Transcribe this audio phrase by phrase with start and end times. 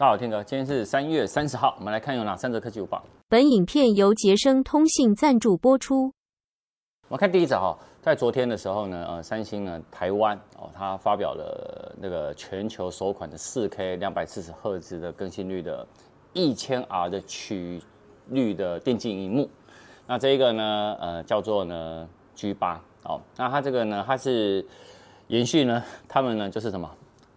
[0.00, 3.04] 大家好，天哥，今天是三月三十号，我们来看有哪三则科技午报。
[3.28, 6.10] 本影片由杰生通信赞助播出。
[7.08, 15.86] 我们看第一则哈，在昨天的时候呢，呃，三星呢，台湾哦，它发表了那个全球首款的四 K 两百四十赫兹的更新率的
[16.32, 17.78] 一千 R 的曲
[18.28, 19.50] 率的电竞荧幕。
[20.06, 24.64] 那这一个呢，呃，叫做呢 G 八哦，那它这个呢，它是
[25.26, 26.90] 延续呢，他们呢就是什么？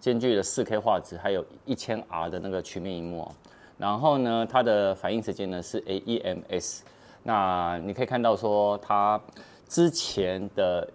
[0.00, 3.30] 兼具了 4K 画质，还有 1000R 的那个曲面荧幕，
[3.76, 6.80] 然后呢，它的反应时间呢是 AEMS。
[7.22, 9.20] 那你可以看到说，它
[9.68, 10.88] 之前的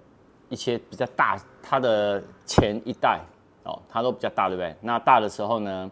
[0.50, 3.20] 一些比较大，它的前一代
[3.64, 4.76] 哦，它都比较大，对不对？
[4.82, 5.92] 那大的时候呢，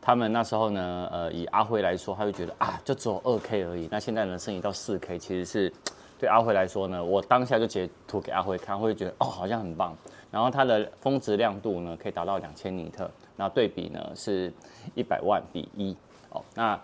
[0.00, 3.88] 他们那时候呢，呃，以阿辉来说，他会觉得啊，就只有 2K 而已。
[3.90, 5.72] 那现在呢，升级到 4K，其实是
[6.18, 9.96] 对阿辉来说呢，我当下就截图给阿辉看，会觉得哦，好像很棒。
[10.30, 14.52] 然后它的峰值亮度呢，可以达到两千尼特，那对比呢是
[14.94, 15.96] 一百万比一
[16.30, 16.42] 哦。
[16.54, 16.78] 那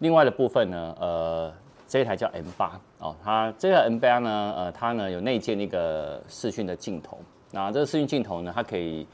[0.00, 1.52] 另外的部分呢，呃，
[1.88, 7.18] 这一台叫 M 八哦，它这个 M 八呢，呃，它呢有内建一个视讯的镜头，
[7.52, 9.06] 那这个视讯镜头呢，它可以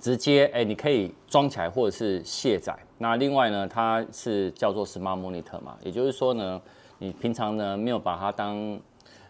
[0.00, 2.76] 直接哎，你可以装起来或者是卸载。
[2.98, 6.60] 那另外呢，它是叫做 Smart Monitor 嘛，也就是说呢，
[7.04, 8.80] 你平常呢没有把它当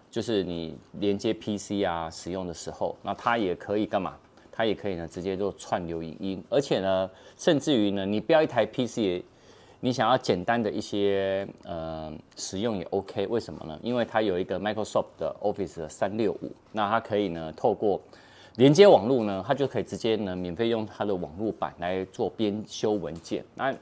[0.09, 4.17] 就是你连接 PC 啊使用的时候，那它也可以干嘛？
[4.53, 9.25] 它也可以呢直接做串流影音，而且呢，甚至于呢，你不要一台 PC，
[9.81, 13.27] 你想要简单的一些呃使用也 OK。
[13.27, 13.77] 为什么呢？
[13.83, 18.01] 因为它有一个 Microsoft 的 Office 的三六五，那它可以呢透过
[18.55, 23.45] 连接网络呢，它就可以直接呢免费用它的网络版来做编修文件。
[23.57, 23.75] 那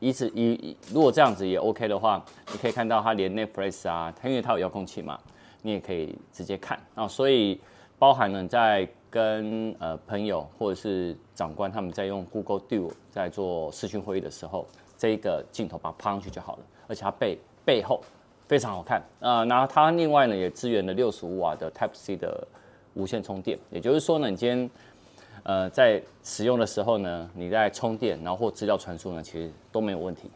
[0.00, 5.18] 以此以如果这样子也 OK 的话，你可以看到它连 Netflix 啊，它因为它有遥控器嘛。
[5.60, 7.60] 你也可以直接看啊，所以
[7.98, 14.64] 包含了在跟呃朋友或者是长官他们在用 Google Duo 在做视讯会议的时候，
[14.96, 18.00] 这一个镜头把它趴上去就好了，而且它背背后
[18.46, 19.44] 非常好看啊。
[19.46, 22.46] 然后它另外呢也支援了六十五瓦的 Type C 的
[22.94, 24.70] 无线充电，也就是说呢，你今天
[25.48, 30.30] 呃在使用的时候呢，你在充电然后或资料传输呢，其实都没有问题。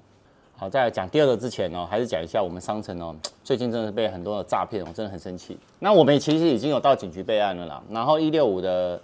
[0.56, 3.14] 好，在讲第二个之前呢，还是讲一下我们商城哦，
[3.44, 5.58] 最近真的是被很多的诈骗，我真的很生气。
[5.80, 7.82] 那我们其实已经有到警局备案了啦。
[7.90, 8.98] 然后一六五的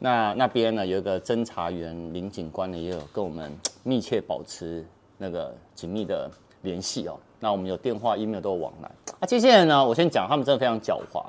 [0.00, 4.84] 那那边呢，有一个侦查员林警官呢，也有跟我们密切保持
[5.16, 6.28] 那个紧密的
[6.62, 7.16] 联系哦。
[7.38, 8.90] 那我们有电话、email 都有往来。
[9.20, 11.24] 那这些人呢，我先讲，他们真的非常狡猾，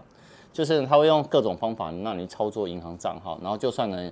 [0.53, 4.11] 就是他会用各种方法让你操作银行账号，然后就算呢。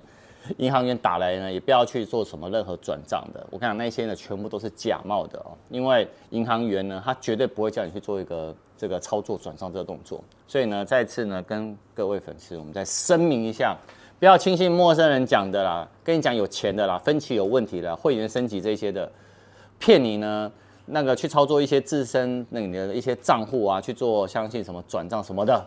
[0.58, 3.46] 银行员打来呢，也不要去做什么任何转账的。
[3.48, 5.54] 我跟你讲，那些呢全部都是假冒的哦。
[5.70, 10.20] 因为银行员呢，他绝对不会叫你去做一个这个操作转账这个动作。
[10.48, 13.76] 所以呢，再次呢跟各位粉丝，我们再声明一下，
[14.18, 19.08] 不要轻信陌生人讲的啦，跟你讲有钱的啦，分期有问题的，会员升级这些的，
[19.78, 20.50] 骗你呢
[20.86, 25.64] 那个去操作一些自身那你的一些账户啊，去做相信什么转账什么的，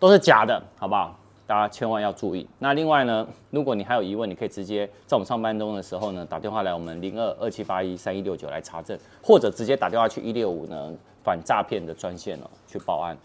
[0.00, 1.14] 都是假的，好不好？
[1.46, 2.48] 大家千万要注意。
[2.58, 13.16] 那另外呢，如果你还有疑问，你可以直接在我们上班中的时候呢，打电话来我们零二二七八一三一六九来查证，或者直接打电话去一六五呢反诈骗的专线哦去报案。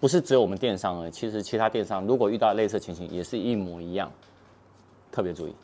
[0.00, 4.10] 不是只有我们电商而已，其实其他电商如果遇到类似情形，也是一模一样。
[5.10, 5.54] 特别注意。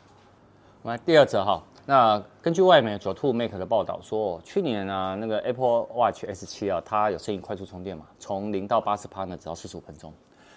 [0.83, 10.11] 我们第二则哈，那根据外媒 9to5Mac 的报道说，去年啊那个 Apple Watch S7 啊，它有适应快速充电嘛，从零到八十趴呢只要四十五分钟。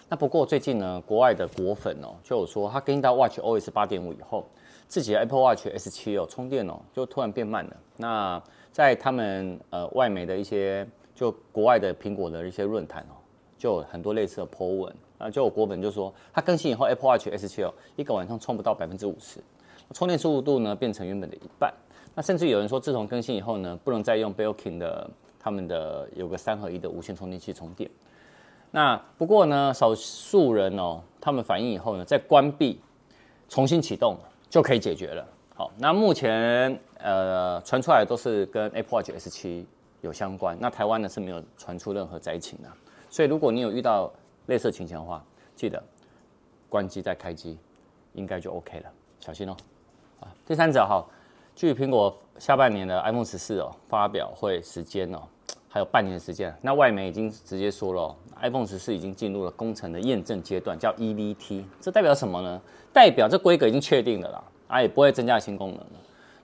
[0.09, 4.45] 那不过最近呢，国外的果粉哦，就有说他更新到 Watch OS 八点五以后，
[4.87, 7.77] 自己的 Apple Watch S 七哦充电哦就突然变慢了。
[7.97, 13.17] 那在他们呃外媒的一些就国外的苹果的一些论坛哦，
[13.57, 19.41] 就有很多类似的 po 文啊，就有果粉就说他更新以后 Apple Watch S 七哦一个晚上充不到百分之五十，
[19.95, 21.73] 充电速度呢变成原本的一半。
[22.15, 25.11] 那甚至有人说自从更新以后呢，不能再用 Belkin 的
[25.41, 27.91] 他们的有个三合一的无线充电器充电。
[28.75, 32.81] 那不过呢，少数人哦，他们反应以后呢，再关闭、
[33.49, 34.17] 重新启动
[34.51, 35.25] 就可以解决了。
[35.55, 39.65] 好，那目前呃传出来都是跟 Apple Watch S7
[40.01, 40.59] 有相关。
[40.61, 42.69] 那台湾呢是没有传出任何灾情的，
[43.09, 44.13] 所以如果你有遇到
[44.47, 45.81] 类似情形的话，记得
[46.69, 47.57] 关机再开机，
[48.15, 48.91] 应该就 OK 了，
[49.21, 49.57] 小心哦。
[50.19, 51.07] 啊，第三则哈，
[51.55, 55.23] 据苹果下半年的 iPhone 十四哦发表会时间哦。
[55.75, 62.63] 还有半年的时间，那外媒已经直接说了，iPhone 十四已经进入了工程的验证阶段，叫 EVT，这代表什么呢？
[62.93, 65.91] 代表这规格已经确定了啦，啊也不会增加新功能了。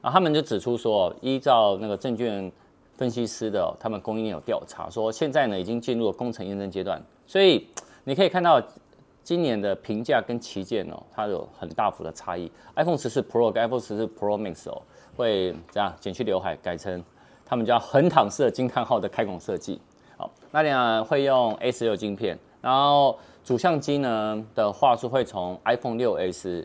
[0.03, 2.51] 然后他们就指出说，依照那个证券
[2.97, 7.65] 分析师的他们供应链有调查说，现在呢已经进入了工程验证阶段，所以
[8.03, 8.61] 你可以看到
[9.23, 12.51] 今年的评价跟旗舰哦，它有很大幅的差异。
[12.75, 14.83] iPhone 十四 Pro 跟 iPhone 十四 Pro Max 哦，
[15.15, 17.01] 会这样剪去刘海，改成
[17.51, 19.81] 他们叫横躺式的惊叹号的开孔设计。
[20.17, 20.71] 好，那里
[21.05, 26.65] 会用 A 十六晶片，然后主相机呢的画素会从 iPhone 六 S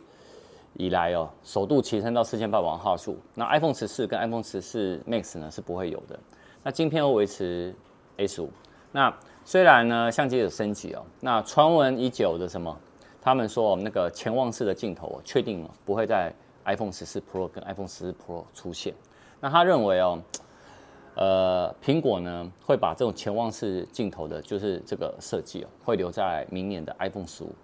[0.74, 3.18] 以来哦，首度提升到四千八百万画素。
[3.34, 6.20] 那 iPhone 十四跟 iPhone 十四 Max 呢是不会有的。
[6.62, 7.74] 那晶片会维持
[8.18, 8.52] A 十五。
[8.92, 9.12] 那
[9.44, 12.78] 虽然呢相机有升级哦，那传闻已久的什么？
[13.20, 16.32] 他们说那个潜望式的镜头哦，确定不会在
[16.66, 18.94] iPhone 十四 Pro 跟 iPhone 十四 Pro 出现。
[19.40, 20.22] 那他认为哦。
[21.16, 27.56] 呃，苹果呢会把这种潜望式镜头的，就是这个设计哦，会留在明年的 iPhone 十五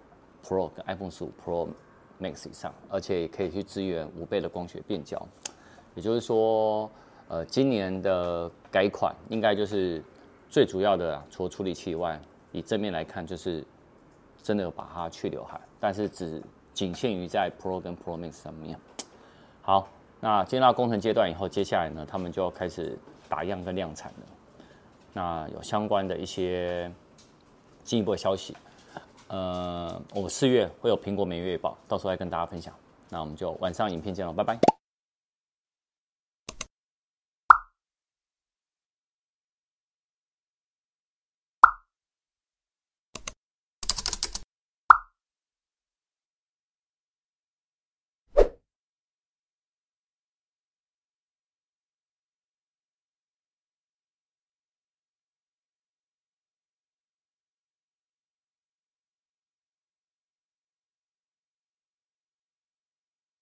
[0.41, 1.67] Pro 跟 iPhone 十五 Pro
[2.17, 5.21] Max 以上，而且也可以去支援五倍的光学变焦。
[5.95, 6.89] 也就是说，
[7.27, 10.01] 呃，今年的改款应该就是
[10.49, 12.17] 最主要的，除了处理器以外，
[12.53, 13.61] 以正面来看，就是
[14.41, 16.41] 真的有把它去刘海，但是只
[16.73, 18.79] 仅限于在 Pro 跟 Pro Max 上面。
[19.61, 19.89] 好，
[20.21, 22.97] 那进到工程阶段以后，接下来呢，他们就要开始。
[23.31, 24.25] 打样跟量产的，
[25.13, 26.91] 那有相关的一些
[27.81, 28.53] 进一步的消息，
[29.29, 32.73] 呃，我们四月会有苹果每月报，到时候来跟大家分享。
[33.09, 34.70] 那我们就晚上影片见了，拜拜。